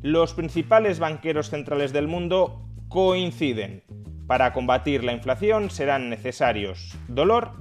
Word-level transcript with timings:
Los 0.00 0.34
principales 0.34 0.98
banqueros 0.98 1.50
centrales 1.50 1.92
del 1.92 2.08
mundo 2.08 2.64
coinciden. 2.88 3.84
Para 4.26 4.52
combatir 4.52 5.04
la 5.04 5.12
inflación 5.12 5.70
serán 5.70 6.08
necesarios 6.08 6.96
dolor 7.08 7.52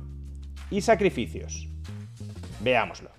y 0.70 0.81
sacrificios. 0.81 1.67
Veámoslo. 2.62 3.09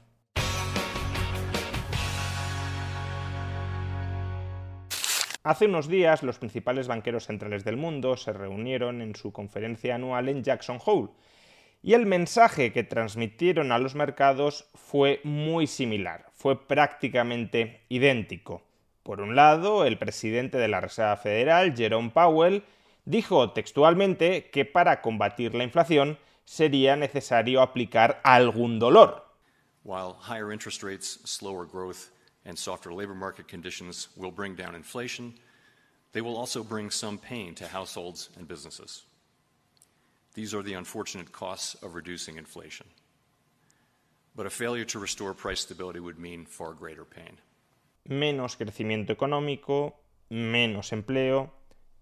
Hace 5.45 5.67
unos 5.67 5.89
días 5.89 6.23
los 6.23 6.39
principales 6.39 6.87
banqueros 6.87 7.27
centrales 7.27 7.65
del 7.65 7.77
mundo 7.77 8.17
se 8.17 8.33
reunieron 8.33 9.03
en 9.03 9.17
su 9.17 9.33
conferencia 9.33 9.97
anual 9.97 10.29
en 10.29 10.45
Jackson 10.45 10.79
Hole 10.85 11.11
y 11.83 11.95
el 11.95 12.07
mensaje 12.07 12.73
que 12.73 12.85
transmitieron 12.85 13.73
a 13.73 13.79
los 13.79 13.97
mercados 13.97 14.71
fue 14.75 15.21
muy 15.25 15.67
similar, 15.67 16.27
fue 16.33 16.65
prácticamente 16.69 17.81
idéntico. 17.89 18.63
Por 19.03 19.21
un 19.21 19.35
lado, 19.35 19.85
el 19.85 19.99
presidente 19.99 20.59
de 20.59 20.69
la 20.69 20.81
Reserva 20.81 21.17
Federal, 21.17 21.75
Jerome 21.77 22.11
Powell, 22.11 22.65
dijo 23.05 23.53
textualmente 23.53 24.51
que 24.51 24.65
para 24.65 25.01
combatir 25.01 25.55
la 25.55 25.65
inflación 25.65 26.19
sería 26.45 26.97
necesario 26.97 27.63
aplicar 27.63 28.21
algún 28.23 28.79
dolor. 28.79 29.25
While 29.85 30.17
higher 30.21 30.53
interest 30.53 30.83
rates, 30.83 31.19
slower 31.25 31.67
growth, 31.67 32.11
and 32.45 32.57
softer 32.57 32.93
labor 32.93 33.15
market 33.15 33.49
conditions 33.49 34.09
will 34.17 34.31
bring 34.31 34.55
down 34.55 34.75
inflation, 34.75 35.35
they 36.13 36.21
will 36.21 36.37
also 36.37 36.63
bring 36.63 36.91
some 36.91 37.19
pain 37.19 37.55
to 37.57 37.67
households 37.67 38.31
and 38.37 38.47
businesses. 38.47 39.05
These 40.35 40.55
are 40.55 40.63
the 40.63 40.75
unfortunate 40.75 41.33
costs 41.33 41.75
of 41.83 41.95
reducing 41.95 42.37
inflation. 42.39 42.87
But 44.37 44.47
a 44.47 44.51
failure 44.51 44.85
to 44.87 44.99
restore 44.99 45.35
price 45.35 45.61
stability 45.61 46.01
would 46.01 46.19
mean 46.19 46.47
far 46.47 46.73
greater 46.73 47.05
pain. 47.05 47.39
Menos 48.05 48.57
crecimiento 48.57 49.13
económico, 49.13 50.01
menos 50.29 50.93
empleo, 50.93 51.53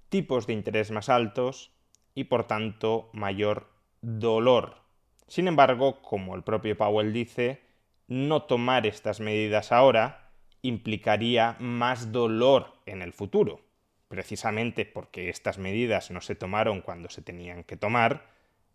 tipos 0.08 0.46
de 0.46 0.54
interés 0.54 0.90
más 0.90 1.08
altos 1.08 1.72
y 2.14 2.24
por 2.24 2.44
tanto 2.46 3.10
mayor 3.12 3.68
dolor. 4.00 4.76
Sin 5.26 5.46
embargo, 5.46 6.02
como 6.02 6.34
el 6.34 6.42
propio 6.42 6.76
Powell 6.76 7.12
dice, 7.12 7.62
no 8.08 8.42
tomar 8.42 8.86
estas 8.86 9.20
medidas 9.20 9.72
ahora 9.72 10.30
implicaría 10.62 11.56
más 11.60 12.12
dolor 12.12 12.74
en 12.86 13.02
el 13.02 13.12
futuro, 13.12 13.60
precisamente 14.08 14.84
porque 14.84 15.28
estas 15.28 15.58
medidas 15.58 16.10
no 16.10 16.20
se 16.20 16.34
tomaron 16.34 16.80
cuando 16.80 17.08
se 17.08 17.22
tenían 17.22 17.64
que 17.64 17.76
tomar, 17.76 18.26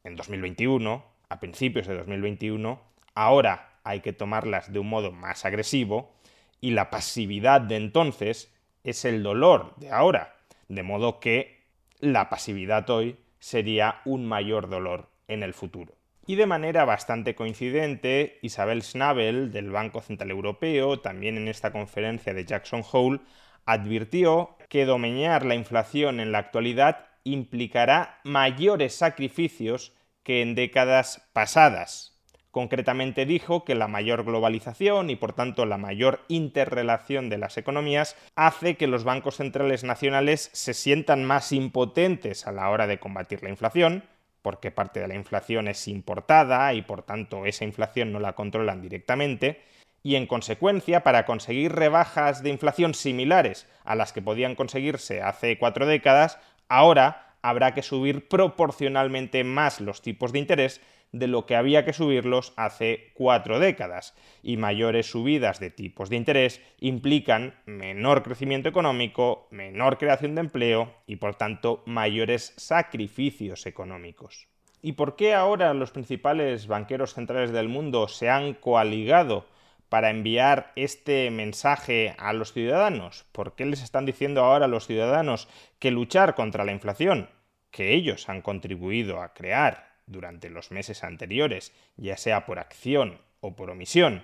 en 0.04 0.16
2021, 0.16 1.04
a 1.30 1.40
principios 1.40 1.88
de 1.88 1.98
2021, 1.98 2.80
ahora 3.16 3.80
hay 3.84 4.02
que 4.02 4.14
tomarlas 4.14 4.72
de 4.72 4.80
un 4.80 4.90
modo 4.90 5.12
más 5.12 5.46
agresivo 5.46 6.14
y 6.62 6.72
la 6.72 6.90
pasividad 6.90 7.62
de 7.62 7.78
entonces 7.78 8.54
es 8.84 9.06
el 9.06 9.24
dolor 9.24 9.74
de 9.78 9.92
ahora, 9.92 10.36
de 10.68 10.84
modo 10.84 11.20
que 11.20 11.64
la 12.00 12.30
pasividad 12.30 12.90
hoy 12.90 13.18
sería 13.40 14.02
un 14.06 14.26
mayor 14.26 14.70
dolor 14.70 15.10
en 15.28 15.44
el 15.44 15.54
futuro. 15.54 15.96
Y 16.28 16.36
de 16.36 16.48
manera 16.48 16.86
bastante 16.86 17.36
coincidente, 17.36 18.40
Isabel 18.42 18.82
Schnabel, 18.82 19.52
del 19.52 19.70
Banco 19.70 20.02
Central 20.02 20.32
Europeo, 20.32 21.00
también 21.00 21.38
en 21.38 21.48
esta 21.48 21.72
conferencia 21.72 22.34
de 22.34 22.46
Jackson 22.46 22.84
Hole, 22.92 23.20
advirtió 23.66 24.58
que 24.70 24.86
domeñar 24.86 25.46
la 25.46 25.56
inflación 25.56 26.20
en 26.20 26.32
la 26.32 26.40
actualidad 26.40 27.08
implicará 27.24 28.20
mayores 28.24 28.96
sacrificios 28.96 29.94
que 30.24 30.42
en 30.42 30.56
décadas 30.56 31.28
pasadas. 31.34 32.15
Concretamente 32.56 33.26
dijo 33.26 33.66
que 33.66 33.76
la 33.76 33.90
mayor 33.90 34.24
globalización 34.24 35.10
y 35.10 35.18
por 35.18 35.34
tanto 35.34 35.66
la 35.66 35.78
mayor 35.78 36.22
interrelación 36.30 37.28
de 37.28 37.38
las 37.38 37.58
economías 37.58 38.16
hace 38.38 38.78
que 38.78 38.88
los 38.88 39.04
bancos 39.04 39.36
centrales 39.36 39.84
nacionales 39.84 40.52
se 40.54 40.74
sientan 40.74 41.26
más 41.26 41.52
impotentes 41.52 42.48
a 42.48 42.54
la 42.54 42.70
hora 42.70 42.88
de 42.88 42.98
combatir 42.98 43.44
la 43.44 43.50
inflación, 43.50 44.06
porque 44.42 44.72
parte 44.72 45.02
de 45.02 45.10
la 45.10 45.16
inflación 45.16 45.68
es 45.68 45.86
importada 45.90 46.74
y 46.74 46.82
por 46.82 47.04
tanto 47.04 47.46
esa 47.46 47.66
inflación 47.66 48.14
no 48.14 48.22
la 48.22 48.36
controlan 48.36 48.82
directamente, 48.82 49.62
y 50.02 50.16
en 50.16 50.26
consecuencia, 50.26 51.04
para 51.04 51.26
conseguir 51.26 51.74
rebajas 51.74 52.42
de 52.42 52.52
inflación 52.52 52.94
similares 52.94 53.68
a 53.84 53.96
las 53.96 54.14
que 54.14 54.22
podían 54.22 54.56
conseguirse 54.56 55.22
hace 55.22 55.58
cuatro 55.58 55.86
décadas, 55.86 56.40
ahora 56.70 57.36
habrá 57.42 57.74
que 57.74 57.84
subir 57.84 58.30
proporcionalmente 58.30 59.44
más 59.44 59.82
los 59.82 60.02
tipos 60.02 60.32
de 60.32 60.40
interés 60.40 60.80
de 61.20 61.28
lo 61.28 61.46
que 61.46 61.56
había 61.56 61.86
que 61.86 61.94
subirlos 61.94 62.54
hace 62.58 63.12
cuatro 63.14 63.60
décadas, 63.60 64.14
y 64.44 64.58
mayores 64.58 65.10
subidas 65.10 65.60
de 65.60 65.72
tipos 65.72 66.10
de 66.10 66.18
interés 66.18 66.62
implican 66.80 67.56
menor 67.66 68.22
crecimiento 68.22 68.68
económico, 68.68 69.48
menor 69.50 69.98
creación 69.98 70.36
de 70.36 70.42
empleo 70.42 70.94
y 71.08 71.16
por 71.16 71.36
tanto 71.36 71.84
mayores 71.86 72.54
sacrificios 72.58 73.66
económicos. 73.66 74.48
¿Y 74.82 74.92
por 74.94 75.16
qué 75.16 75.34
ahora 75.34 75.74
los 75.74 75.92
principales 75.92 76.68
banqueros 76.68 77.14
centrales 77.14 77.52
del 77.52 77.70
mundo 77.70 78.10
se 78.10 78.30
han 78.30 78.54
coaligado 78.54 79.48
para 79.88 80.10
enviar 80.10 80.74
este 80.76 81.32
mensaje 81.32 82.14
a 82.18 82.34
los 82.34 82.52
ciudadanos? 82.52 83.26
¿Por 83.32 83.56
qué 83.56 83.66
les 83.66 83.82
están 83.82 84.06
diciendo 84.06 84.44
ahora 84.44 84.66
a 84.66 84.70
los 84.70 84.86
ciudadanos 84.86 85.48
que 85.80 85.92
luchar 85.92 86.36
contra 86.36 86.66
la 86.66 86.74
inflación, 86.74 87.30
que 87.72 87.94
ellos 87.94 88.28
han 88.28 88.42
contribuido 88.42 89.22
a 89.22 89.34
crear 89.34 89.95
durante 90.08 90.50
los 90.50 90.72
meses 90.72 91.04
anteriores, 91.04 91.74
ya 91.98 92.18
sea 92.18 92.46
por 92.46 92.60
acción 92.60 93.20
o 93.40 93.56
por 93.56 93.70
omisión, 93.70 94.24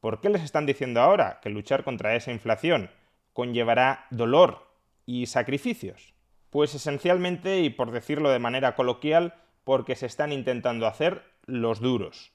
¿por 0.00 0.20
qué 0.20 0.28
les 0.28 0.42
están 0.42 0.66
diciendo 0.66 1.00
ahora 1.00 1.40
que 1.42 1.50
luchar 1.50 1.84
contra 1.84 2.16
esa 2.16 2.32
inflación 2.32 2.90
conllevará 3.32 4.06
dolor 4.10 4.66
y 5.06 5.26
sacrificios? 5.26 6.14
Pues 6.50 6.74
esencialmente, 6.74 7.60
y 7.60 7.70
por 7.70 7.90
decirlo 7.92 8.30
de 8.30 8.38
manera 8.38 8.74
coloquial, 8.74 9.34
porque 9.64 9.96
se 9.96 10.06
están 10.06 10.32
intentando 10.32 10.86
hacer 10.86 11.22
los 11.46 11.80
duros. 11.80 12.31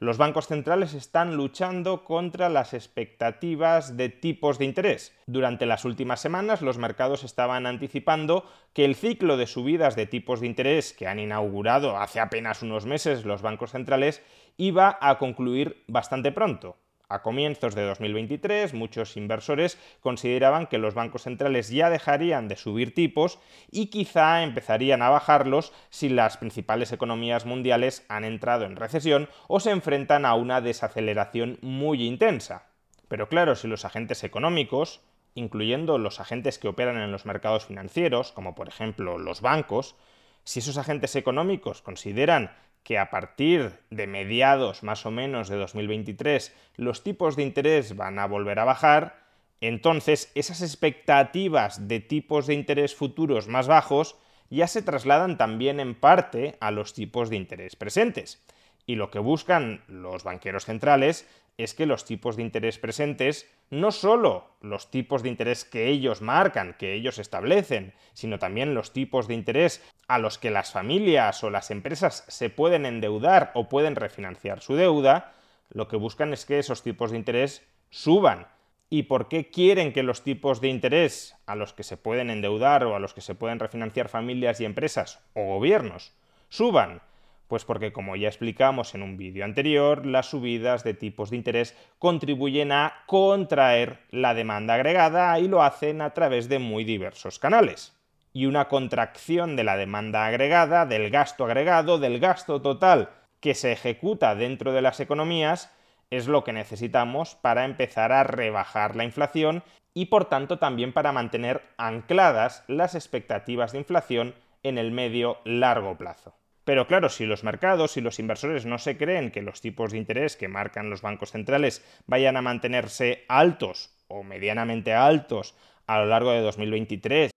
Los 0.00 0.16
bancos 0.16 0.46
centrales 0.46 0.94
están 0.94 1.36
luchando 1.36 2.04
contra 2.04 2.48
las 2.48 2.72
expectativas 2.72 3.98
de 3.98 4.08
tipos 4.08 4.58
de 4.58 4.64
interés. 4.64 5.14
Durante 5.26 5.66
las 5.66 5.84
últimas 5.84 6.20
semanas 6.20 6.62
los 6.62 6.78
mercados 6.78 7.22
estaban 7.22 7.66
anticipando 7.66 8.46
que 8.72 8.86
el 8.86 8.94
ciclo 8.94 9.36
de 9.36 9.46
subidas 9.46 9.96
de 9.96 10.06
tipos 10.06 10.40
de 10.40 10.46
interés 10.46 10.94
que 10.94 11.06
han 11.06 11.18
inaugurado 11.18 11.98
hace 11.98 12.18
apenas 12.18 12.62
unos 12.62 12.86
meses 12.86 13.26
los 13.26 13.42
bancos 13.42 13.72
centrales 13.72 14.22
iba 14.56 14.96
a 15.02 15.18
concluir 15.18 15.84
bastante 15.86 16.32
pronto. 16.32 16.78
A 17.10 17.22
comienzos 17.22 17.74
de 17.74 17.82
2023, 17.82 18.72
muchos 18.72 19.16
inversores 19.16 19.78
consideraban 20.00 20.68
que 20.68 20.78
los 20.78 20.94
bancos 20.94 21.22
centrales 21.22 21.68
ya 21.68 21.90
dejarían 21.90 22.46
de 22.46 22.54
subir 22.54 22.94
tipos 22.94 23.40
y 23.68 23.86
quizá 23.86 24.44
empezarían 24.44 25.02
a 25.02 25.10
bajarlos 25.10 25.72
si 25.90 26.08
las 26.08 26.36
principales 26.36 26.92
economías 26.92 27.46
mundiales 27.46 28.06
han 28.08 28.22
entrado 28.22 28.64
en 28.64 28.76
recesión 28.76 29.28
o 29.48 29.58
se 29.58 29.72
enfrentan 29.72 30.24
a 30.24 30.34
una 30.34 30.60
desaceleración 30.60 31.58
muy 31.62 32.04
intensa. 32.04 32.66
Pero 33.08 33.28
claro, 33.28 33.56
si 33.56 33.66
los 33.66 33.84
agentes 33.84 34.22
económicos, 34.22 35.00
incluyendo 35.34 35.98
los 35.98 36.20
agentes 36.20 36.60
que 36.60 36.68
operan 36.68 36.98
en 36.98 37.10
los 37.10 37.26
mercados 37.26 37.66
financieros, 37.66 38.30
como 38.30 38.54
por 38.54 38.68
ejemplo 38.68 39.18
los 39.18 39.40
bancos, 39.40 39.96
si 40.44 40.60
esos 40.60 40.78
agentes 40.78 41.16
económicos 41.16 41.82
consideran 41.82 42.52
que 42.82 42.98
a 42.98 43.10
partir 43.10 43.78
de 43.90 44.06
mediados 44.06 44.82
más 44.82 45.06
o 45.06 45.10
menos 45.10 45.48
de 45.48 45.56
2023 45.56 46.54
los 46.76 47.02
tipos 47.02 47.36
de 47.36 47.42
interés 47.42 47.96
van 47.96 48.18
a 48.18 48.26
volver 48.26 48.58
a 48.58 48.64
bajar, 48.64 49.20
entonces 49.60 50.32
esas 50.34 50.62
expectativas 50.62 51.88
de 51.88 52.00
tipos 52.00 52.46
de 52.46 52.54
interés 52.54 52.94
futuros 52.94 53.48
más 53.48 53.68
bajos 53.68 54.16
ya 54.48 54.66
se 54.66 54.82
trasladan 54.82 55.38
también 55.38 55.80
en 55.80 55.94
parte 55.94 56.56
a 56.60 56.70
los 56.70 56.92
tipos 56.94 57.30
de 57.30 57.36
interés 57.36 57.76
presentes. 57.76 58.42
Y 58.86 58.96
lo 58.96 59.10
que 59.10 59.20
buscan 59.20 59.84
los 59.86 60.24
banqueros 60.24 60.64
centrales 60.64 61.28
es 61.62 61.74
que 61.74 61.86
los 61.86 62.04
tipos 62.04 62.36
de 62.36 62.42
interés 62.42 62.78
presentes, 62.78 63.50
no 63.70 63.92
solo 63.92 64.56
los 64.60 64.90
tipos 64.90 65.22
de 65.22 65.28
interés 65.28 65.64
que 65.64 65.88
ellos 65.88 66.22
marcan, 66.22 66.74
que 66.78 66.94
ellos 66.94 67.18
establecen, 67.18 67.94
sino 68.12 68.38
también 68.38 68.74
los 68.74 68.92
tipos 68.92 69.28
de 69.28 69.34
interés 69.34 69.82
a 70.08 70.18
los 70.18 70.38
que 70.38 70.50
las 70.50 70.72
familias 70.72 71.42
o 71.44 71.50
las 71.50 71.70
empresas 71.70 72.24
se 72.28 72.50
pueden 72.50 72.86
endeudar 72.86 73.52
o 73.54 73.68
pueden 73.68 73.96
refinanciar 73.96 74.60
su 74.60 74.74
deuda, 74.74 75.34
lo 75.70 75.88
que 75.88 75.96
buscan 75.96 76.32
es 76.32 76.44
que 76.44 76.58
esos 76.58 76.82
tipos 76.82 77.10
de 77.10 77.18
interés 77.18 77.66
suban. 77.90 78.48
¿Y 78.88 79.04
por 79.04 79.28
qué 79.28 79.50
quieren 79.50 79.92
que 79.92 80.02
los 80.02 80.24
tipos 80.24 80.60
de 80.60 80.68
interés 80.68 81.36
a 81.46 81.54
los 81.54 81.72
que 81.72 81.84
se 81.84 81.96
pueden 81.96 82.28
endeudar 82.28 82.84
o 82.84 82.96
a 82.96 82.98
los 82.98 83.14
que 83.14 83.20
se 83.20 83.36
pueden 83.36 83.60
refinanciar 83.60 84.08
familias 84.08 84.60
y 84.60 84.64
empresas 84.64 85.24
o 85.34 85.44
gobiernos 85.44 86.12
suban? 86.48 87.02
Pues 87.50 87.64
porque, 87.64 87.92
como 87.92 88.14
ya 88.14 88.28
explicamos 88.28 88.94
en 88.94 89.02
un 89.02 89.16
vídeo 89.16 89.44
anterior, 89.44 90.06
las 90.06 90.30
subidas 90.30 90.84
de 90.84 90.94
tipos 90.94 91.30
de 91.30 91.36
interés 91.36 91.76
contribuyen 91.98 92.70
a 92.70 93.02
contraer 93.06 93.98
la 94.12 94.34
demanda 94.34 94.74
agregada 94.74 95.36
y 95.40 95.48
lo 95.48 95.60
hacen 95.64 96.00
a 96.00 96.14
través 96.14 96.48
de 96.48 96.60
muy 96.60 96.84
diversos 96.84 97.40
canales. 97.40 97.92
Y 98.32 98.46
una 98.46 98.68
contracción 98.68 99.56
de 99.56 99.64
la 99.64 99.76
demanda 99.76 100.26
agregada, 100.26 100.86
del 100.86 101.10
gasto 101.10 101.44
agregado, 101.44 101.98
del 101.98 102.20
gasto 102.20 102.62
total 102.62 103.10
que 103.40 103.54
se 103.54 103.72
ejecuta 103.72 104.36
dentro 104.36 104.72
de 104.72 104.82
las 104.82 105.00
economías, 105.00 105.74
es 106.08 106.28
lo 106.28 106.44
que 106.44 106.52
necesitamos 106.52 107.34
para 107.34 107.64
empezar 107.64 108.12
a 108.12 108.22
rebajar 108.22 108.94
la 108.94 109.02
inflación 109.02 109.64
y 109.92 110.06
por 110.06 110.26
tanto 110.26 110.60
también 110.60 110.92
para 110.92 111.10
mantener 111.10 111.62
ancladas 111.78 112.62
las 112.68 112.94
expectativas 112.94 113.72
de 113.72 113.78
inflación 113.78 114.36
en 114.62 114.78
el 114.78 114.92
medio 114.92 115.38
largo 115.44 115.98
plazo. 115.98 116.39
Pero 116.70 116.86
claro, 116.86 117.08
si 117.08 117.26
los 117.26 117.42
mercados 117.42 117.96
y 117.96 118.00
los 118.00 118.20
inversores 118.20 118.64
no 118.64 118.78
se 118.78 118.96
creen 118.96 119.32
que 119.32 119.42
los 119.42 119.60
tipos 119.60 119.90
de 119.90 119.98
interés 119.98 120.36
que 120.36 120.46
marcan 120.46 120.88
los 120.88 121.02
bancos 121.02 121.32
centrales 121.32 121.82
vayan 122.06 122.36
a 122.36 122.42
mantenerse 122.42 123.24
altos 123.26 123.90
o 124.06 124.22
medianamente 124.22 124.94
altos 124.94 125.56
a 125.88 125.98
lo 125.98 126.06
largo 126.06 126.30
de 126.30 126.42
2023. 126.42 127.32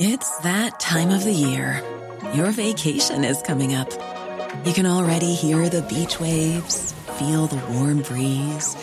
It's 0.00 0.38
that 0.42 0.80
time 0.80 1.14
of 1.14 1.22
the 1.22 1.32
year. 1.32 1.84
Your 2.34 2.50
vacation 2.50 3.22
is 3.22 3.40
coming 3.42 3.76
up. 3.76 3.88
You 4.64 4.72
can 4.72 4.84
already 4.84 5.36
hear 5.36 5.68
the 5.68 5.82
beach 5.82 6.18
waves, 6.18 6.94
feel 7.16 7.46
the 7.46 7.62
warm 7.74 8.02
breeze, 8.02 8.76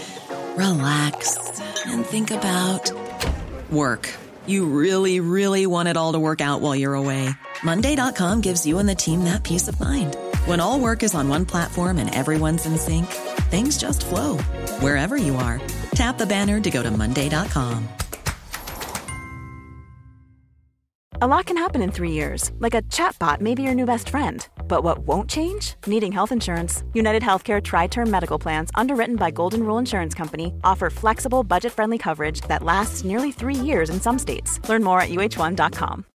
relax 0.55 1.37
and 1.85 2.05
think 2.05 2.31
about 2.31 2.93
work. 3.69 4.09
You 4.47 4.67
really, 4.67 5.19
really 5.19 5.67
want 5.67 5.89
it 5.89 5.97
all 5.97 6.13
to 6.13 6.19
work 6.19 6.39
out 6.39 6.61
while 6.61 6.77
you're 6.77 6.95
away. 6.95 7.35
Monday.com 7.63 8.41
gives 8.41 8.65
you 8.65 8.79
and 8.79 8.87
the 8.89 8.95
team 8.95 9.23
that 9.23 9.43
peace 9.43 9.67
of 9.67 9.79
mind. 9.79 10.15
When 10.45 10.59
all 10.59 10.79
work 10.79 11.03
is 11.03 11.15
on 11.15 11.29
one 11.29 11.45
platform 11.45 11.97
and 11.97 12.13
everyone's 12.13 12.65
in 12.65 12.77
sync, 12.77 13.07
things 13.49 13.77
just 13.77 14.05
flow 14.05 14.37
wherever 14.79 15.17
you 15.17 15.35
are. 15.35 15.61
Tap 15.93 16.17
the 16.17 16.25
banner 16.25 16.59
to 16.59 16.69
go 16.69 16.83
to 16.83 16.91
Monday.com. 16.91 17.87
A 21.21 21.27
lot 21.27 21.45
can 21.45 21.55
happen 21.55 21.81
in 21.81 21.91
three 21.91 22.11
years, 22.11 22.51
like 22.59 22.73
a 22.73 22.81
chatbot 22.83 23.39
may 23.39 23.55
be 23.55 23.63
your 23.63 23.73
new 23.73 23.85
best 23.85 24.09
friend. 24.09 24.45
But 24.67 24.83
what 24.83 24.99
won't 25.07 25.29
change? 25.29 25.75
Needing 25.87 26.11
health 26.11 26.33
insurance. 26.33 26.83
United 26.93 27.23
Healthcare 27.23 27.63
Tri 27.63 27.87
Term 27.87 28.11
Medical 28.11 28.37
Plans, 28.37 28.69
underwritten 28.75 29.15
by 29.15 29.31
Golden 29.31 29.63
Rule 29.63 29.77
Insurance 29.77 30.13
Company, 30.13 30.53
offer 30.65 30.89
flexible, 30.89 31.43
budget 31.43 31.71
friendly 31.71 31.97
coverage 31.97 32.41
that 32.49 32.63
lasts 32.63 33.05
nearly 33.05 33.31
three 33.31 33.55
years 33.55 33.89
in 33.89 34.01
some 34.01 34.19
states. 34.19 34.59
Learn 34.67 34.83
more 34.83 34.99
at 34.99 35.09
uh1.com. 35.09 36.05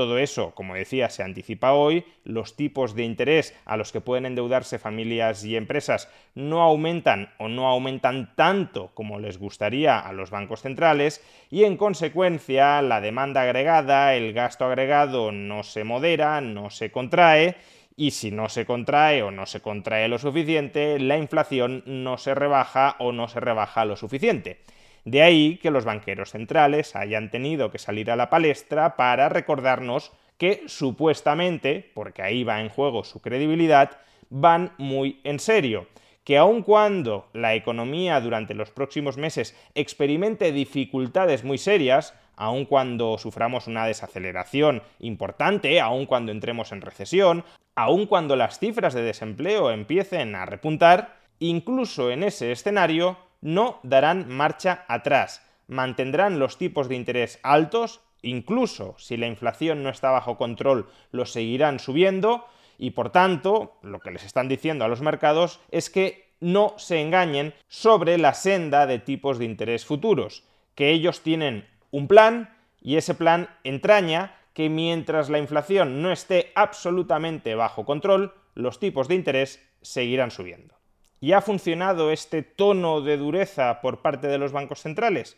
Todo 0.00 0.16
eso, 0.16 0.54
como 0.54 0.76
decía, 0.76 1.10
se 1.10 1.22
anticipa 1.22 1.74
hoy, 1.74 2.06
los 2.24 2.56
tipos 2.56 2.94
de 2.94 3.04
interés 3.04 3.54
a 3.66 3.76
los 3.76 3.92
que 3.92 4.00
pueden 4.00 4.24
endeudarse 4.24 4.78
familias 4.78 5.44
y 5.44 5.56
empresas 5.56 6.08
no 6.34 6.62
aumentan 6.62 7.34
o 7.36 7.48
no 7.48 7.68
aumentan 7.68 8.34
tanto 8.34 8.92
como 8.94 9.18
les 9.18 9.36
gustaría 9.36 9.98
a 9.98 10.14
los 10.14 10.30
bancos 10.30 10.62
centrales 10.62 11.22
y 11.50 11.64
en 11.64 11.76
consecuencia 11.76 12.80
la 12.80 13.02
demanda 13.02 13.42
agregada, 13.42 14.14
el 14.14 14.32
gasto 14.32 14.64
agregado 14.64 15.32
no 15.32 15.64
se 15.64 15.84
modera, 15.84 16.40
no 16.40 16.70
se 16.70 16.90
contrae 16.90 17.56
y 17.94 18.12
si 18.12 18.30
no 18.30 18.48
se 18.48 18.64
contrae 18.64 19.22
o 19.22 19.30
no 19.30 19.44
se 19.44 19.60
contrae 19.60 20.08
lo 20.08 20.18
suficiente, 20.18 20.98
la 20.98 21.18
inflación 21.18 21.82
no 21.84 22.16
se 22.16 22.34
rebaja 22.34 22.96
o 23.00 23.12
no 23.12 23.28
se 23.28 23.38
rebaja 23.38 23.84
lo 23.84 23.96
suficiente. 23.96 24.60
De 25.04 25.22
ahí 25.22 25.56
que 25.56 25.70
los 25.70 25.84
banqueros 25.84 26.30
centrales 26.30 26.94
hayan 26.94 27.30
tenido 27.30 27.70
que 27.70 27.78
salir 27.78 28.10
a 28.10 28.16
la 28.16 28.30
palestra 28.30 28.96
para 28.96 29.28
recordarnos 29.28 30.12
que 30.36 30.62
supuestamente, 30.66 31.90
porque 31.94 32.22
ahí 32.22 32.44
va 32.44 32.60
en 32.60 32.68
juego 32.68 33.04
su 33.04 33.20
credibilidad, 33.20 33.98
van 34.30 34.72
muy 34.78 35.20
en 35.24 35.38
serio 35.38 35.86
que 36.24 36.36
aun 36.36 36.62
cuando 36.62 37.28
la 37.32 37.54
economía 37.54 38.20
durante 38.20 38.54
los 38.54 38.70
próximos 38.70 39.16
meses 39.16 39.56
experimente 39.74 40.52
dificultades 40.52 41.44
muy 41.44 41.58
serias, 41.58 42.14
aun 42.36 42.66
cuando 42.66 43.18
suframos 43.18 43.66
una 43.66 43.86
desaceleración 43.86 44.82
importante, 44.98 45.80
aun 45.80 46.06
cuando 46.06 46.30
entremos 46.30 46.72
en 46.72 46.82
recesión, 46.82 47.44
aun 47.74 48.06
cuando 48.06 48.36
las 48.36 48.58
cifras 48.58 48.94
de 48.94 49.02
desempleo 49.02 49.70
empiecen 49.70 50.34
a 50.34 50.46
repuntar, 50.46 51.16
incluso 51.38 52.10
en 52.10 52.22
ese 52.22 52.52
escenario 52.52 53.16
no 53.40 53.80
darán 53.82 54.28
marcha 54.28 54.84
atrás, 54.88 55.42
mantendrán 55.66 56.38
los 56.38 56.58
tipos 56.58 56.88
de 56.88 56.96
interés 56.96 57.38
altos, 57.42 58.00
incluso 58.22 58.96
si 58.98 59.16
la 59.16 59.26
inflación 59.26 59.82
no 59.82 59.88
está 59.90 60.10
bajo 60.10 60.36
control, 60.36 60.88
los 61.10 61.32
seguirán 61.32 61.78
subiendo 61.78 62.46
y 62.78 62.92
por 62.92 63.10
tanto, 63.10 63.76
lo 63.82 64.00
que 64.00 64.10
les 64.10 64.24
están 64.24 64.48
diciendo 64.48 64.86
a 64.86 64.88
los 64.88 65.02
mercados 65.02 65.60
es 65.70 65.90
que 65.90 66.30
no 66.40 66.74
se 66.78 67.02
engañen 67.02 67.52
sobre 67.68 68.16
la 68.16 68.32
senda 68.32 68.86
de 68.86 68.98
tipos 68.98 69.38
de 69.38 69.44
interés 69.44 69.84
futuros, 69.84 70.44
que 70.74 70.90
ellos 70.90 71.20
tienen 71.20 71.68
un 71.90 72.08
plan 72.08 72.56
y 72.80 72.96
ese 72.96 73.14
plan 73.14 73.50
entraña 73.64 74.34
que 74.54 74.70
mientras 74.70 75.28
la 75.28 75.38
inflación 75.38 76.00
no 76.00 76.10
esté 76.10 76.52
absolutamente 76.54 77.54
bajo 77.54 77.84
control, 77.84 78.32
los 78.54 78.80
tipos 78.80 79.08
de 79.08 79.14
interés 79.14 79.62
seguirán 79.82 80.30
subiendo. 80.30 80.79
¿Y 81.20 81.32
ha 81.32 81.42
funcionado 81.42 82.10
este 82.10 82.42
tono 82.42 83.02
de 83.02 83.18
dureza 83.18 83.82
por 83.82 84.00
parte 84.00 84.26
de 84.26 84.38
los 84.38 84.52
bancos 84.52 84.80
centrales? 84.80 85.36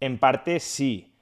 En 0.00 0.18
parte 0.18 0.58
sí. 0.58 1.14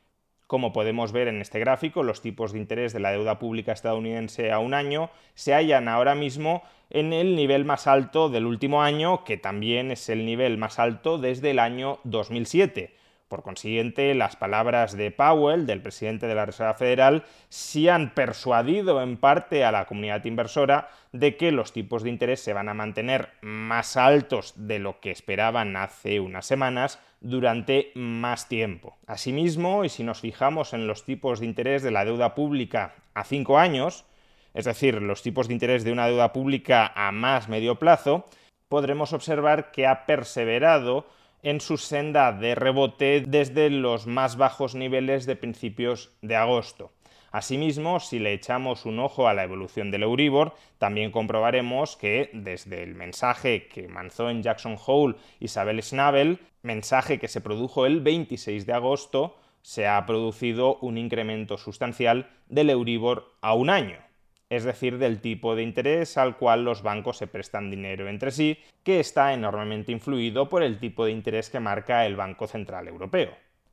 Como 0.46 0.72
podemos 0.72 1.12
ver 1.12 1.28
en 1.28 1.42
este 1.42 1.60
gráfico, 1.60 2.02
los 2.02 2.22
tipos 2.22 2.52
de 2.52 2.58
interés 2.58 2.94
de 2.94 3.00
la 3.00 3.12
deuda 3.12 3.38
pública 3.38 3.72
estadounidense 3.72 4.52
a 4.52 4.58
un 4.58 4.72
año 4.72 5.10
se 5.34 5.52
hallan 5.52 5.86
ahora 5.86 6.14
mismo 6.14 6.62
en 6.88 7.12
el 7.12 7.36
nivel 7.36 7.66
más 7.66 7.86
alto 7.86 8.30
del 8.30 8.46
último 8.46 8.82
año, 8.82 9.22
que 9.22 9.36
también 9.36 9.90
es 9.90 10.08
el 10.08 10.24
nivel 10.24 10.56
más 10.56 10.78
alto 10.78 11.18
desde 11.18 11.50
el 11.50 11.58
año 11.58 12.00
2007. 12.04 12.96
Por 13.30 13.44
consiguiente, 13.44 14.12
las 14.16 14.34
palabras 14.34 14.96
de 14.96 15.12
Powell, 15.12 15.64
del 15.64 15.80
presidente 15.80 16.26
de 16.26 16.34
la 16.34 16.46
Reserva 16.46 16.74
Federal, 16.74 17.22
sí 17.48 17.88
han 17.88 18.12
persuadido 18.12 19.00
en 19.00 19.18
parte 19.18 19.64
a 19.64 19.70
la 19.70 19.86
comunidad 19.86 20.24
inversora 20.24 20.88
de 21.12 21.36
que 21.36 21.52
los 21.52 21.72
tipos 21.72 22.02
de 22.02 22.10
interés 22.10 22.40
se 22.40 22.54
van 22.54 22.68
a 22.68 22.74
mantener 22.74 23.28
más 23.40 23.96
altos 23.96 24.54
de 24.56 24.80
lo 24.80 24.98
que 24.98 25.12
esperaban 25.12 25.76
hace 25.76 26.18
unas 26.18 26.44
semanas 26.44 26.98
durante 27.20 27.92
más 27.94 28.48
tiempo. 28.48 28.98
Asimismo, 29.06 29.84
y 29.84 29.90
si 29.90 30.02
nos 30.02 30.22
fijamos 30.22 30.72
en 30.72 30.88
los 30.88 31.04
tipos 31.04 31.38
de 31.38 31.46
interés 31.46 31.84
de 31.84 31.92
la 31.92 32.04
deuda 32.04 32.34
pública 32.34 32.96
a 33.14 33.22
cinco 33.22 33.60
años, 33.60 34.06
es 34.54 34.64
decir, 34.64 35.00
los 35.00 35.22
tipos 35.22 35.46
de 35.46 35.54
interés 35.54 35.84
de 35.84 35.92
una 35.92 36.08
deuda 36.08 36.32
pública 36.32 36.92
a 36.96 37.12
más 37.12 37.48
medio 37.48 37.78
plazo, 37.78 38.26
podremos 38.68 39.12
observar 39.12 39.70
que 39.70 39.86
ha 39.86 40.04
perseverado 40.04 41.06
en 41.42 41.60
su 41.60 41.78
senda 41.78 42.32
de 42.32 42.54
rebote 42.54 43.22
desde 43.26 43.70
los 43.70 44.06
más 44.06 44.36
bajos 44.36 44.74
niveles 44.74 45.26
de 45.26 45.36
principios 45.36 46.10
de 46.22 46.36
agosto. 46.36 46.92
Asimismo, 47.32 48.00
si 48.00 48.18
le 48.18 48.32
echamos 48.32 48.86
un 48.86 48.98
ojo 48.98 49.28
a 49.28 49.34
la 49.34 49.44
evolución 49.44 49.90
del 49.90 50.02
Euribor, 50.02 50.54
también 50.78 51.12
comprobaremos 51.12 51.96
que 51.96 52.30
desde 52.32 52.82
el 52.82 52.96
mensaje 52.96 53.68
que 53.68 53.86
manzó 53.86 54.30
en 54.30 54.42
Jackson 54.42 54.76
Hole 54.84 55.14
Isabel 55.38 55.82
Schnabel, 55.82 56.40
mensaje 56.62 57.18
que 57.20 57.28
se 57.28 57.40
produjo 57.40 57.86
el 57.86 58.00
26 58.00 58.66
de 58.66 58.72
agosto, 58.72 59.36
se 59.62 59.86
ha 59.86 60.04
producido 60.06 60.76
un 60.80 60.98
incremento 60.98 61.56
sustancial 61.56 62.28
del 62.48 62.70
Euribor 62.70 63.32
a 63.42 63.54
un 63.54 63.70
año 63.70 64.09
es 64.50 64.64
decir, 64.64 64.98
del 64.98 65.20
tipo 65.20 65.54
de 65.54 65.62
interés 65.62 66.18
al 66.18 66.36
cual 66.36 66.64
los 66.64 66.82
bancos 66.82 67.16
se 67.16 67.28
prestan 67.28 67.70
dinero 67.70 68.08
entre 68.08 68.32
sí, 68.32 68.58
que 68.82 68.98
está 68.98 69.32
enormemente 69.32 69.92
influido 69.92 70.48
por 70.48 70.64
el 70.64 70.78
tipo 70.80 71.04
de 71.04 71.12
interés 71.12 71.48
que 71.48 71.60
marca 71.60 72.04
el 72.04 72.16
Banco 72.16 72.48
Central 72.48 72.88
Europeo. 72.88 73.30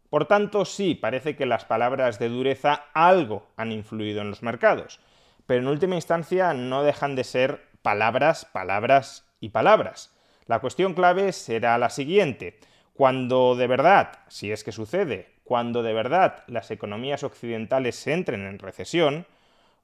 Por 0.10 0.26
tanto, 0.26 0.64
sí, 0.66 0.94
parece 0.94 1.36
que 1.36 1.48
las 1.48 1.66
palabras 1.66 2.20
de 2.20 2.30
dureza 2.30 2.86
algo 2.94 3.48
han 3.58 3.72
influido 3.72 4.22
en 4.22 4.30
los 4.30 4.44
mercados, 4.44 5.00
pero 5.48 5.62
en 5.62 5.68
última 5.68 5.96
instancia 5.96 6.54
no 6.54 6.84
dejan 6.84 7.16
de 7.16 7.24
ser 7.24 7.68
palabras, 7.82 8.46
palabras 8.46 9.28
y 9.40 9.50
palabras. 9.50 10.16
La 10.46 10.60
cuestión 10.60 10.94
clave 10.94 11.34
será 11.34 11.78
la 11.78 11.90
siguiente. 11.90 12.60
Cuando 12.94 13.56
de 13.56 13.68
verdad, 13.68 14.20
si 14.28 14.52
es 14.52 14.64
que 14.64 14.72
sucede, 14.72 15.34
cuando 15.44 15.82
de 15.84 15.94
verdad 15.94 16.44
las 16.48 16.72
economías 16.72 17.24
occidentales 17.24 18.06
entren 18.08 18.46
en 18.46 18.60
recesión, 18.60 19.26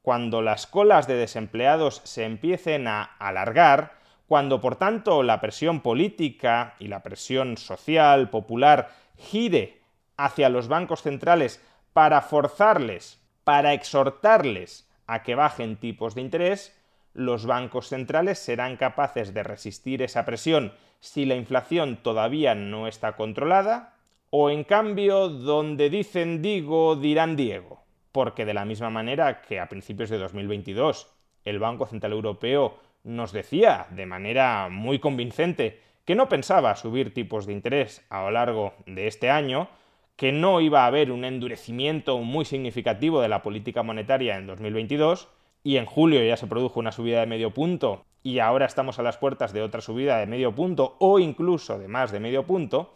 cuando 0.03 0.41
las 0.41 0.67
colas 0.67 1.07
de 1.07 1.15
desempleados 1.15 2.01
se 2.03 2.25
empiecen 2.25 2.87
a 2.87 3.03
alargar, 3.19 3.93
cuando 4.27 4.59
por 4.59 4.75
tanto 4.75 5.23
la 5.23 5.39
presión 5.39 5.79
política 5.79 6.75
y 6.77 6.89
la 6.89 7.01
presión 7.01 7.55
social, 7.55 8.29
popular, 8.29 8.91
gire 9.17 9.81
hacia 10.17 10.49
los 10.49 10.67
bancos 10.67 11.01
centrales 11.01 11.63
para 11.93 12.21
forzarles, 12.21 13.21
para 13.45 13.73
exhortarles 13.73 14.89
a 15.07 15.23
que 15.23 15.35
bajen 15.35 15.77
tipos 15.77 16.15
de 16.15 16.21
interés, 16.21 16.77
los 17.13 17.45
bancos 17.45 17.87
centrales 17.87 18.39
serán 18.39 18.75
capaces 18.75 19.33
de 19.33 19.43
resistir 19.43 20.01
esa 20.01 20.25
presión 20.25 20.73
si 20.99 21.25
la 21.25 21.35
inflación 21.35 21.97
todavía 22.03 22.55
no 22.55 22.87
está 22.87 23.15
controlada, 23.15 23.93
o 24.31 24.49
en 24.49 24.65
cambio 24.65 25.29
donde 25.29 25.89
dicen 25.89 26.41
digo 26.41 26.97
dirán 26.97 27.37
Diego, 27.37 27.82
porque 28.13 28.45
de 28.45 28.53
la 28.53 28.63
misma 28.63 28.89
manera 28.89 29.41
que 29.41 29.59
a 29.59 29.67
principios 29.67 30.09
de 30.09 30.19
2022 30.19 31.11
el 31.43 31.59
Banco 31.59 31.85
Central 31.85 32.13
Europeo 32.13 32.77
nos 33.03 33.33
decía 33.33 33.87
de 33.89 34.05
manera 34.05 34.69
muy 34.71 34.99
convincente 34.99 35.81
que 36.05 36.15
no 36.15 36.29
pensaba 36.29 36.75
subir 36.75 37.13
tipos 37.13 37.45
de 37.45 37.53
interés 37.53 38.05
a 38.09 38.21
lo 38.21 38.31
largo 38.31 38.73
de 38.85 39.07
este 39.07 39.29
año, 39.29 39.67
que 40.15 40.31
no 40.31 40.61
iba 40.61 40.83
a 40.83 40.87
haber 40.87 41.11
un 41.11 41.25
endurecimiento 41.25 42.17
muy 42.19 42.45
significativo 42.45 43.21
de 43.21 43.29
la 43.29 43.41
política 43.41 43.83
monetaria 43.83 44.37
en 44.37 44.47
2022, 44.47 45.29
y 45.63 45.77
en 45.77 45.85
julio 45.85 46.23
ya 46.23 46.37
se 46.37 46.47
produjo 46.47 46.79
una 46.79 46.91
subida 46.91 47.21
de 47.21 47.25
medio 47.25 47.51
punto, 47.51 48.05
y 48.21 48.39
ahora 48.39 48.65
estamos 48.65 48.99
a 48.99 49.03
las 49.03 49.17
puertas 49.17 49.53
de 49.53 49.61
otra 49.61 49.81
subida 49.81 50.17
de 50.17 50.27
medio 50.27 50.53
punto 50.53 50.95
o 50.99 51.19
incluso 51.19 51.79
de 51.79 51.87
más 51.87 52.11
de 52.11 52.19
medio 52.19 52.43
punto, 52.43 52.93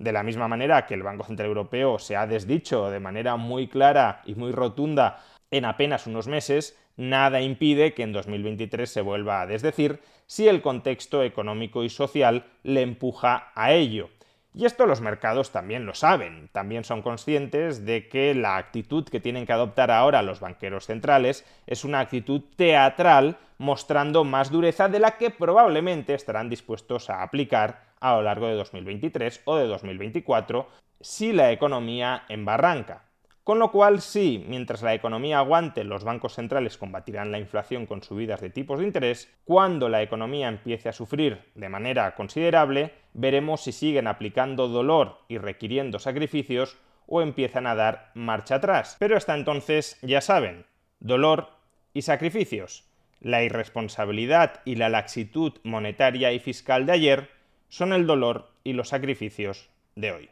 de 0.00 0.12
la 0.12 0.22
misma 0.22 0.48
manera 0.48 0.86
que 0.86 0.94
el 0.94 1.02
Banco 1.02 1.24
Central 1.24 1.48
Europeo 1.48 1.98
se 1.98 2.16
ha 2.16 2.26
desdicho 2.26 2.90
de 2.90 3.00
manera 3.00 3.36
muy 3.36 3.68
clara 3.68 4.22
y 4.24 4.34
muy 4.34 4.50
rotunda 4.50 5.22
en 5.50 5.66
apenas 5.66 6.06
unos 6.06 6.26
meses, 6.26 6.78
nada 6.96 7.42
impide 7.42 7.92
que 7.92 8.02
en 8.02 8.12
2023 8.12 8.90
se 8.90 9.02
vuelva 9.02 9.42
a 9.42 9.46
desdecir 9.46 10.00
si 10.26 10.48
el 10.48 10.62
contexto 10.62 11.22
económico 11.22 11.84
y 11.84 11.90
social 11.90 12.46
le 12.62 12.80
empuja 12.80 13.52
a 13.54 13.72
ello. 13.72 14.08
Y 14.54 14.64
esto 14.64 14.86
los 14.86 15.02
mercados 15.02 15.52
también 15.52 15.84
lo 15.84 15.94
saben, 15.94 16.48
también 16.50 16.82
son 16.82 17.02
conscientes 17.02 17.84
de 17.84 18.08
que 18.08 18.34
la 18.34 18.56
actitud 18.56 19.04
que 19.04 19.20
tienen 19.20 19.44
que 19.44 19.52
adoptar 19.52 19.90
ahora 19.90 20.22
los 20.22 20.40
banqueros 20.40 20.86
centrales 20.86 21.44
es 21.66 21.84
una 21.84 22.00
actitud 22.00 22.40
teatral 22.56 23.36
mostrando 23.58 24.24
más 24.24 24.50
dureza 24.50 24.88
de 24.88 24.98
la 24.98 25.18
que 25.18 25.28
probablemente 25.28 26.14
estarán 26.14 26.48
dispuestos 26.48 27.10
a 27.10 27.22
aplicar 27.22 27.89
a 28.00 28.16
lo 28.16 28.22
largo 28.22 28.48
de 28.48 28.54
2023 28.54 29.42
o 29.44 29.56
de 29.56 29.66
2024 29.66 30.66
si 31.00 31.32
la 31.32 31.52
economía 31.52 32.24
embarranca. 32.28 33.04
Con 33.42 33.58
lo 33.58 33.72
cual, 33.72 34.00
sí, 34.00 34.44
mientras 34.46 34.82
la 34.82 34.94
economía 34.94 35.38
aguante, 35.38 35.82
los 35.82 36.04
bancos 36.04 36.34
centrales 36.34 36.76
combatirán 36.76 37.32
la 37.32 37.38
inflación 37.38 37.86
con 37.86 38.02
subidas 38.02 38.40
de 38.40 38.50
tipos 38.50 38.78
de 38.78 38.84
interés, 38.84 39.34
cuando 39.44 39.88
la 39.88 40.02
economía 40.02 40.48
empiece 40.48 40.88
a 40.88 40.92
sufrir 40.92 41.50
de 41.54 41.68
manera 41.68 42.14
considerable, 42.14 42.92
veremos 43.14 43.62
si 43.62 43.72
siguen 43.72 44.06
aplicando 44.06 44.68
dolor 44.68 45.22
y 45.26 45.38
requiriendo 45.38 45.98
sacrificios 45.98 46.76
o 47.06 47.22
empiezan 47.22 47.66
a 47.66 47.74
dar 47.74 48.12
marcha 48.14 48.56
atrás. 48.56 48.96
Pero 48.98 49.16
hasta 49.16 49.34
entonces, 49.34 49.98
ya 50.02 50.20
saben, 50.20 50.66
dolor 51.00 51.48
y 51.94 52.02
sacrificios. 52.02 52.84
La 53.20 53.42
irresponsabilidad 53.42 54.60
y 54.64 54.76
la 54.76 54.90
laxitud 54.90 55.54
monetaria 55.64 56.32
y 56.32 56.38
fiscal 56.38 56.86
de 56.86 56.92
ayer 56.92 57.39
son 57.70 57.92
el 57.92 58.06
dolor 58.06 58.50
y 58.64 58.74
los 58.74 58.88
sacrificios 58.88 59.68
de 59.96 60.12
hoy. 60.12 60.28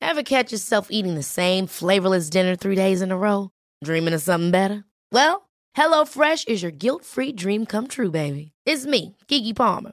Ever 0.00 0.22
catch 0.22 0.52
yourself 0.52 0.88
eating 0.90 1.14
the 1.14 1.22
same 1.22 1.66
flavorless 1.66 2.30
dinner 2.30 2.56
three 2.56 2.74
days 2.74 3.02
in 3.02 3.12
a 3.12 3.16
row? 3.16 3.50
Dreaming 3.84 4.14
of 4.14 4.22
something 4.22 4.50
better? 4.50 4.84
Well, 5.12 5.48
HelloFresh 5.76 6.48
is 6.48 6.62
your 6.62 6.72
guilt-free 6.72 7.32
dream 7.32 7.66
come 7.66 7.88
true, 7.88 8.10
baby. 8.10 8.52
It's 8.64 8.86
me, 8.86 9.16
Kiki 9.28 9.52
Palmer. 9.52 9.92